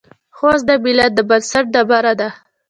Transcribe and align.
خوست 0.37 0.63
د 0.69 0.71
ملت 0.83 1.11
د 1.15 1.19
بنسټ 1.29 1.65
ډبره 1.73 2.13
ده. 2.19 2.29